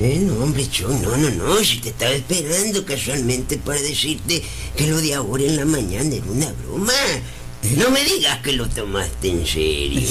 Eh, 0.00 0.20
no, 0.20 0.34
hombre, 0.44 0.68
Chon, 0.70 1.02
no, 1.02 1.16
no, 1.16 1.28
no, 1.30 1.56
si 1.64 1.78
te 1.78 1.88
estaba 1.88 2.12
esperando 2.12 2.84
casualmente 2.84 3.58
para 3.58 3.80
decirte 3.80 4.44
que 4.76 4.86
lo 4.86 5.00
de 5.00 5.14
ahora 5.14 5.42
en 5.42 5.56
la 5.56 5.64
mañana 5.64 6.14
era 6.14 6.26
una 6.26 6.52
broma. 6.52 6.92
No 7.76 7.90
me 7.90 8.02
digas 8.04 8.38
que 8.38 8.52
lo 8.52 8.68
tomaste 8.68 9.30
en 9.30 9.46
serio. 9.46 10.08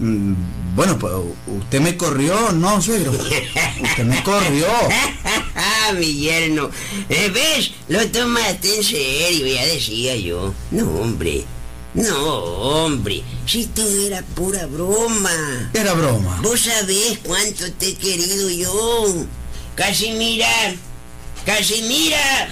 Mm, 0.00 0.34
bueno, 0.74 0.98
pues 0.98 1.12
usted 1.46 1.80
me 1.80 1.96
corrió, 1.96 2.50
no, 2.52 2.82
suegro. 2.82 3.12
Usted 3.12 4.04
me 4.04 4.22
corrió. 4.22 4.66
Mi 5.98 6.14
yerno, 6.14 6.70
Eh, 7.08 7.30
¿ves? 7.32 7.72
Lo 7.88 8.06
tomaste 8.08 8.76
en 8.76 8.84
serio, 8.84 9.46
ya 9.46 9.66
decía 9.66 10.16
yo. 10.16 10.52
No, 10.70 10.84
hombre, 11.00 11.44
no, 11.94 12.16
hombre, 12.34 13.22
si 13.46 13.66
todo 13.66 13.90
era 14.06 14.22
pura 14.22 14.66
broma. 14.66 15.70
Era 15.74 15.92
broma. 15.94 16.38
Vos 16.42 16.60
sabés 16.60 17.18
cuánto 17.24 17.70
te 17.72 17.88
he 17.90 17.94
querido 17.94 18.50
yo. 18.50 19.26
Casimira, 19.74 20.48
Casimira, 21.46 22.48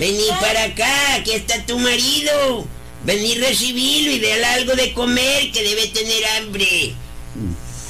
vení 0.00 0.24
para 0.40 0.64
acá, 0.64 1.14
aquí 1.14 1.32
está 1.32 1.64
tu 1.64 1.78
marido. 1.78 2.66
Vení 3.04 3.34
recibirlo 3.34 4.12
y 4.12 4.20
dale 4.20 4.44
algo 4.46 4.74
de 4.74 4.92
comer 4.94 5.52
que 5.52 5.62
debe 5.62 5.88
tener 5.88 6.24
hambre. 6.38 6.94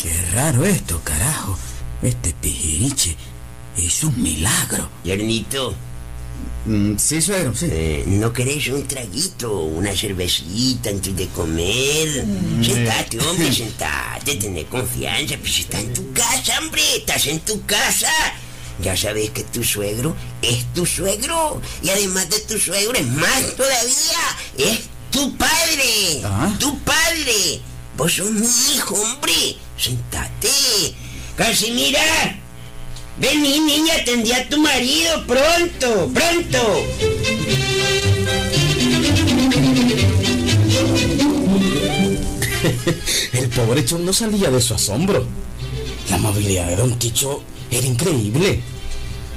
Qué 0.02 0.22
raro 0.32 0.64
esto, 0.64 1.00
carajo. 1.04 1.56
Este 2.02 2.32
pijiriche 2.40 3.16
es 3.76 4.02
un 4.04 4.20
milagro. 4.22 4.88
Yernito, 5.04 5.74
Mm, 6.66 6.96
sí, 6.96 7.20
suegro, 7.20 7.54
sí. 7.54 7.66
eh, 7.70 8.04
¿no 8.06 8.32
querés 8.32 8.68
un 8.68 8.88
traguito, 8.88 9.60
una 9.60 9.94
cervecita 9.94 10.88
antes 10.90 11.14
de 11.14 11.28
comer? 11.28 12.24
Sentate, 12.64 13.20
hombre, 13.20 13.52
sentate, 13.62 14.36
tené 14.36 14.64
confianza, 14.64 15.36
pues 15.38 15.58
está 15.60 15.78
en 15.80 15.92
tu 15.92 16.10
casa, 16.14 16.58
hombre, 16.58 16.82
estás 16.96 17.26
en 17.26 17.40
tu 17.40 17.64
casa. 17.66 18.10
Ya 18.82 18.96
sabes 18.96 19.28
que 19.30 19.44
tu 19.44 19.62
suegro 19.62 20.16
es 20.40 20.64
tu 20.72 20.86
suegro. 20.86 21.60
Y 21.82 21.90
además 21.90 22.28
de 22.30 22.40
tu 22.40 22.58
suegro 22.58 22.94
es 22.98 23.06
más 23.08 23.54
todavía. 23.56 24.24
Es 24.56 24.80
tu 25.14 25.30
padre. 25.36 26.20
Ah. 26.24 26.52
Tu 26.58 26.76
padre. 26.80 27.60
Vos 27.96 28.12
sos 28.12 28.32
mi 28.32 28.46
hijo, 28.74 28.96
hombre. 28.96 29.56
Sentate. 29.78 30.50
Casimira. 31.36 32.00
Vení, 33.16 33.60
niña, 33.60 33.94
atendí 33.94 34.32
a 34.32 34.48
tu 34.48 34.58
marido 34.58 35.24
pronto, 35.24 36.10
pronto. 36.12 36.84
El 43.32 43.48
pobre 43.50 43.84
Chon 43.84 44.04
no 44.04 44.12
salía 44.12 44.50
de 44.50 44.60
su 44.60 44.74
asombro. 44.74 45.24
La 46.10 46.16
amabilidad 46.16 46.66
de 46.66 46.74
Don 46.74 46.98
Ticho 46.98 47.44
era 47.70 47.86
increíble. 47.86 48.60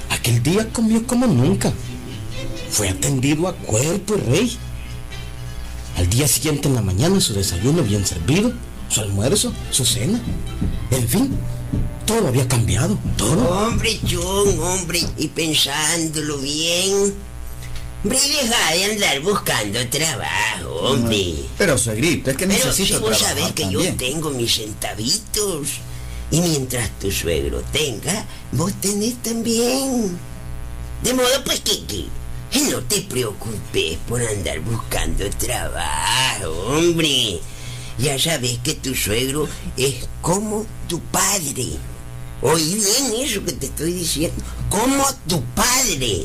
Aquel 0.10 0.41
día 0.41 0.67
comió 0.74 1.05
como 1.05 1.27
nunca. 1.27 1.72
Fue 2.72 2.89
atendido 2.89 3.48
a 3.48 3.53
cuerpo 3.53 4.15
y 4.15 4.22
rey. 4.22 4.57
Al 5.98 6.08
día 6.10 6.27
siguiente 6.27 6.68
en 6.68 6.75
la 6.75 6.82
mañana 6.82 7.20
su 7.20 7.34
desayuno 7.34 7.82
bien 7.82 8.06
servido, 8.06 8.54
su 8.88 9.01
almuerzo, 9.01 9.51
su 9.72 9.84
cena. 9.84 10.22
En 10.92 11.08
fin, 11.08 11.36
todo 12.06 12.27
había 12.27 12.48
cambiado, 12.48 12.98
todo. 13.18 13.50
Hombre, 13.50 14.00
John, 14.08 14.60
hombre, 14.60 15.01
y 15.18 15.27
pensándolo 15.30 16.38
bien. 16.38 17.16
Hombre, 18.04 18.20
deja 18.20 18.74
de 18.75 18.86
andar 18.92 19.22
buscando 19.22 19.80
trabajo, 19.89 20.70
hombre. 20.84 21.34
Pero, 21.58 21.77
suegrito, 21.80 22.30
es 22.30 22.38
que 22.38 22.46
Pero 22.46 22.60
si 22.62 22.84
necesito 22.84 23.01
vos 23.01 23.18
trabajar 23.18 23.38
sabés 23.38 23.54
que 23.54 23.63
también. 23.63 23.92
yo 23.92 23.98
tengo 23.98 24.30
mis 24.30 24.56
centavitos. 24.56 25.68
Y 26.30 26.42
mientras 26.42 26.92
tu 27.00 27.12
suegro 27.12 27.63
tenga, 27.72 28.25
vos 28.51 28.72
tenés 28.82 29.16
también. 29.24 30.18
De 31.01 31.13
modo 31.13 31.44
pues 31.44 31.60
que, 31.62 31.86
que, 31.86 32.06
no 32.56 32.82
te 32.84 33.01
preocupes 33.01 33.98
por 34.08 34.22
andar 34.22 34.60
buscando 34.62 35.30
trabajo, 35.32 36.50
hombre. 36.68 37.39
ya 37.98 38.18
sabes 38.20 38.60
que 38.63 38.74
tu 38.75 38.96
suegro 38.96 39.48
es 39.75 40.08
como 40.22 40.66
tu 40.88 41.00
padre. 41.00 41.66
Oí 42.42 42.75
bien 42.75 43.22
eso 43.22 43.44
que 43.44 43.54
te 43.54 43.66
estoy 43.66 43.94
diciendo. 43.94 44.44
Como 44.70 45.04
tu 45.27 45.42
padre. 45.56 46.24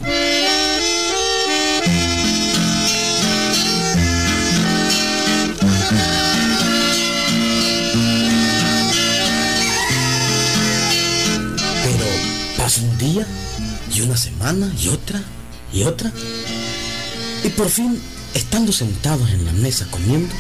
Pero 11.83 12.05
pasa 12.59 12.83
un 12.83 12.99
día 12.99 13.27
y 13.95 14.01
una 14.03 14.17
semana 14.17 14.71
y 14.79 14.89
otra 14.89 15.23
y 15.73 15.85
otra. 15.85 16.13
Y 17.45 17.49
por 17.51 17.69
fin, 17.69 18.01
estando 18.35 18.73
sentados 18.73 19.31
en 19.31 19.45
la 19.45 19.53
mesa 19.53 19.87
comiendo, 19.91 20.33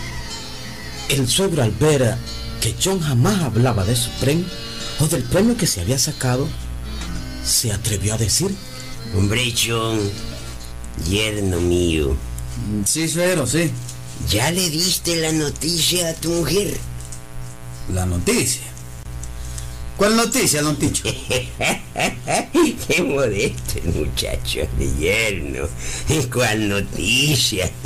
el 1.08 1.28
suegro 1.28 1.62
al 1.62 1.72
ver 1.72 2.16
que 2.60 2.74
John 2.82 3.00
jamás 3.00 3.42
hablaba 3.42 3.84
de 3.84 3.96
su 3.96 4.10
premio 4.20 4.46
o 5.00 5.06
del 5.08 5.22
premio 5.24 5.56
que 5.56 5.66
se 5.66 5.80
había 5.80 5.98
sacado, 5.98 6.46
se 7.44 7.72
atrevió 7.72 8.14
a 8.14 8.18
decir, 8.18 8.54
Hombre, 9.16 9.52
John, 9.54 9.98
yerno 11.08 11.60
mío, 11.60 12.16
Sí, 12.84 13.08
suegro, 13.08 13.46
sí. 13.46 13.70
¿ya 14.30 14.50
le 14.50 14.68
diste 14.70 15.16
la 15.16 15.32
noticia 15.32 16.10
a 16.10 16.14
tu 16.14 16.30
mujer? 16.30 16.78
La 17.92 18.06
noticia. 18.06 18.62
¿Cuál 19.96 20.16
noticia, 20.16 20.62
don 20.62 20.76
Ticho? 20.76 21.04
Qué 22.88 23.02
modesto 23.02 23.78
el 23.78 23.94
muchacho 23.94 24.60
de 24.78 24.92
yerno. 24.98 25.68
¿Cuál 26.32 26.68
noticia? 26.68 27.70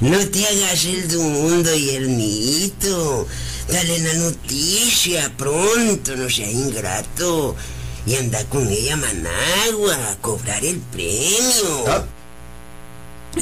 No 0.00 0.18
te 0.28 0.46
hagas 0.46 0.84
el 0.84 1.08
de 1.08 1.16
un 1.16 1.32
mundo, 1.32 1.74
yernito. 1.74 3.26
Dale 3.68 3.98
la 4.00 4.14
noticia 4.14 5.32
pronto, 5.36 6.16
no 6.16 6.28
seas 6.28 6.52
ingrato. 6.52 7.56
Y 8.04 8.16
anda 8.16 8.44
con 8.46 8.68
ella 8.68 8.94
a 8.94 8.96
Managua 8.96 10.10
a 10.10 10.16
cobrar 10.16 10.64
el 10.64 10.78
premio. 10.78 11.84
Ah, 11.86 12.04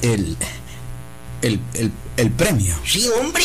El, 0.03 0.37
el, 1.43 1.61
el, 1.75 1.93
el 2.19 2.31
premio. 2.33 2.75
Sí, 2.87 3.09
hombre, 3.21 3.43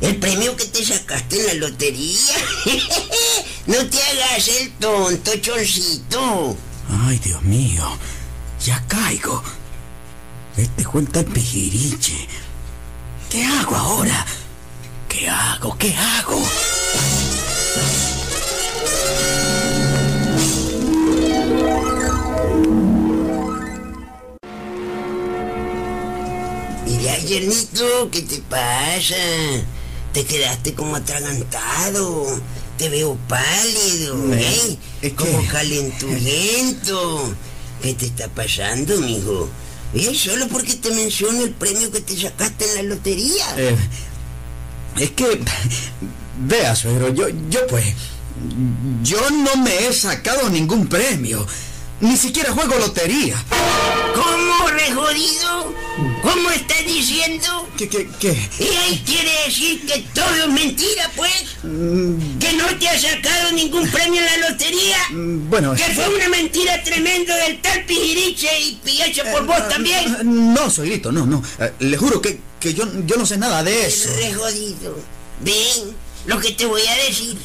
el 0.00 0.16
premio 0.16 0.56
que 0.56 0.66
te 0.66 0.84
sacaste 0.84 1.40
en 1.40 1.46
la 1.60 1.68
lotería. 1.68 2.34
No 3.66 3.84
te 3.84 4.00
hagas 4.00 4.46
el 4.46 4.70
tonto, 4.74 5.36
choncito. 5.38 6.56
Ay, 7.04 7.18
Dios 7.18 7.42
mío. 7.42 7.84
Ya 8.64 8.80
caigo. 8.86 9.42
Este 10.56 10.84
cuenta 10.84 11.18
el 11.18 11.26
pijiriche. 11.26 12.28
¿Qué 13.28 13.44
hago 13.44 13.74
ahora? 13.74 14.24
¿Qué 15.08 15.28
hago? 15.28 15.76
¿Qué 15.78 15.92
hago? 15.92 16.40
Mira, 26.84 27.18
yernito, 27.18 28.10
¿qué 28.12 28.22
te 28.22 28.38
pasa? 28.42 29.16
Te 30.16 30.24
quedaste 30.24 30.72
como 30.72 30.96
atragantado. 30.96 32.40
Te 32.78 32.88
veo 32.88 33.18
pálido, 33.28 34.16
Eh, 34.32 34.40
¿eh? 34.40 34.78
es 35.02 35.10
que- 35.12 35.14
Como 35.14 35.46
calenturiento. 35.46 37.34
¿Qué 37.82 37.92
te 37.92 38.06
está 38.06 38.26
pasando, 38.28 38.98
mijo? 39.02 39.50
¿Eh? 39.92 40.14
Solo 40.14 40.48
porque 40.48 40.72
te 40.72 40.90
menciono 40.92 41.42
el 41.44 41.50
premio 41.50 41.90
que 41.92 42.00
te 42.00 42.18
sacaste 42.18 42.64
en 42.64 42.74
la 42.76 42.82
lotería. 42.94 43.44
Eh, 43.58 43.76
es 45.00 45.10
que, 45.10 45.38
vea, 46.38 46.74
suegro, 46.74 47.10
yo, 47.12 47.28
yo 47.50 47.66
pues, 47.66 47.84
yo 49.02 49.20
no 49.30 49.54
me 49.62 49.86
he 49.86 49.92
sacado 49.92 50.48
ningún 50.48 50.86
premio. 50.86 51.46
Ni 52.00 52.16
siquiera 52.16 52.52
juego 52.52 52.74
lotería. 52.78 53.36
¿Cómo, 54.14 54.68
re 54.70 54.92
jodido? 54.94 55.74
¿Cómo 56.22 56.50
estás 56.50 56.84
diciendo? 56.86 57.66
¿Qué, 57.78 57.88
qué, 57.88 58.06
qué? 58.20 58.32
¿Y 58.58 58.76
ahí 58.76 59.02
quiere 59.06 59.30
decir 59.46 59.86
que 59.86 60.00
todo 60.14 60.34
es 60.34 60.48
mentira, 60.48 61.10
pues? 61.16 61.32
Mm, 61.62 62.38
¿Que 62.38 62.52
no 62.52 62.66
te 62.78 62.88
ha 62.88 63.00
sacado 63.00 63.52
ningún 63.52 63.88
premio 63.90 64.20
en 64.20 64.26
la 64.26 64.50
lotería? 64.50 64.98
mm, 65.10 65.48
Bueno, 65.48 65.74
Que 65.74 65.84
fue 65.84 66.08
una 66.14 66.28
mentira 66.28 66.82
tremenda 66.82 67.34
del 67.36 67.60
tal 67.62 67.84
Pijiriche 67.86 68.60
y 68.60 68.74
pillacha 68.84 69.30
por 69.32 69.46
vos 69.46 69.68
también. 69.70 70.52
No, 70.52 70.68
suegrito, 70.70 71.10
no, 71.12 71.24
no. 71.24 71.42
Eh, 71.60 71.72
le 71.80 71.96
juro 71.96 72.20
que, 72.20 72.40
que 72.60 72.74
yo, 72.74 72.84
yo 73.06 73.16
no 73.16 73.24
sé 73.24 73.38
nada 73.38 73.62
de 73.62 73.86
eso. 73.86 74.10
Re 74.16 74.34
jodido. 74.34 74.98
Ven, 75.40 75.96
lo 76.26 76.38
que 76.40 76.50
te 76.52 76.66
voy 76.66 76.86
a 76.86 76.94
decir. 77.06 77.38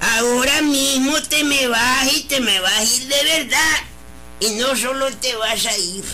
Ahora 0.00 0.60
mismo 0.60 1.22
te 1.22 1.42
me 1.44 1.68
vas 1.68 2.12
y 2.12 2.24
te 2.24 2.40
me 2.40 2.60
vas 2.60 2.72
a 2.80 2.84
ir 2.84 3.06
de 3.08 3.24
verdad. 3.24 3.76
Y 4.40 4.50
no 4.56 4.76
solo 4.76 5.10
te 5.16 5.34
vas 5.36 5.64
a 5.64 5.76
ir. 5.78 6.04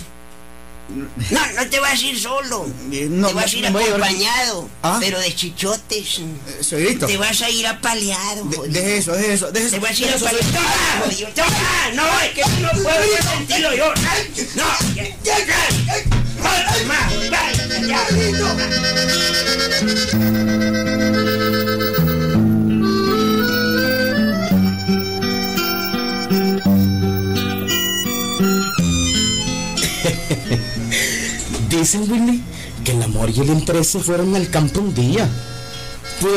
No, 1.31 1.39
no 1.55 1.67
te 1.69 1.79
vas 1.79 1.99
a 2.01 2.05
ir 2.05 2.19
solo. 2.19 2.67
Eh, 2.91 3.07
no, 3.09 3.27
te 3.29 3.33
vas 3.33 3.53
a 3.53 3.55
ir 3.57 3.65
acompañado, 3.67 4.69
¿Ah? 4.83 4.97
pero 4.99 5.19
de 5.19 5.33
chichotes. 5.33 6.19
Eh, 6.19 6.63
Suegrito, 6.63 7.07
Te 7.07 7.17
vas 7.17 7.41
a 7.41 7.49
ir 7.49 7.65
apaleado, 7.67 8.43
de, 8.45 8.69
deje 8.69 8.97
eso, 8.97 9.13
deje 9.13 9.33
eso, 9.33 9.47
Te 9.51 9.65
eso. 9.65 9.79
vas 9.79 9.91
a 9.91 10.03
ir 10.03 10.09
apaleado. 10.09 10.51
¡Toma, 11.33 11.47
toma! 11.47 11.91
No, 11.95 12.19
es 12.19 12.29
que 12.31 12.41
no 12.61 12.69
puedo 12.83 13.17
sentirlo 13.37 13.73
yo. 13.75 13.93
No, 14.55 14.65
ya, 14.95 15.03
ya, 15.23 15.45
ya. 15.45 15.69
Más, 16.41 16.85
más, 16.85 17.13
ya, 17.87 18.07
dicen 31.81 32.09
Willy, 32.11 32.41
que 32.83 32.91
el 32.91 33.01
amor 33.01 33.29
y 33.29 33.39
el 33.39 33.49
interés 33.49 33.87
se 33.87 33.99
fueron 33.99 34.35
al 34.35 34.49
campo 34.49 34.79
un 34.79 34.93
día. 34.93 35.27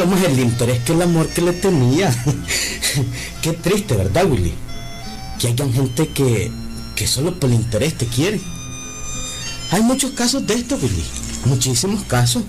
Más 0.09 0.24
el 0.24 0.40
interés 0.40 0.83
que 0.83 0.92
el 0.92 1.02
amor 1.02 1.28
que 1.28 1.42
le 1.42 1.52
tenía. 1.52 2.11
Qué 3.42 3.52
triste, 3.52 3.94
¿verdad, 3.94 4.24
Willy? 4.24 4.54
Que 5.38 5.48
hayan 5.48 5.72
gente 5.72 6.09
que, 6.09 6.50
que 6.96 7.07
solo 7.07 7.38
por 7.38 7.50
interés 7.50 7.98
te 7.98 8.07
quiere. 8.07 8.40
Hay 9.70 9.83
muchos 9.83 10.12
casos 10.12 10.46
de 10.46 10.54
esto, 10.54 10.78
Willy. 10.80 11.04
Muchísimos 11.44 12.04
casos. 12.04 12.44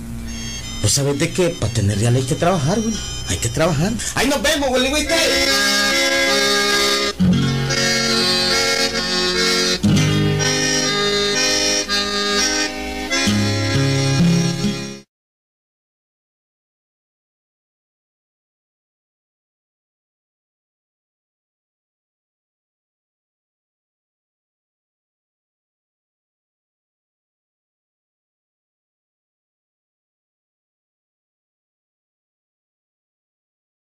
Pues 0.79 0.93
sabes 0.93 1.19
de 1.19 1.31
que 1.31 1.49
para 1.49 1.73
tener 1.73 1.99
real 1.99 2.15
hay 2.15 2.23
que 2.23 2.36
trabajar, 2.36 2.79
Willy. 2.79 2.97
Hay 3.27 3.38
que 3.38 3.49
trabajar. 3.49 3.91
Ahí 4.15 4.27
nos 4.29 4.41
vemos, 4.41 4.69
Willy 4.71 4.93
Wister. 4.93 6.44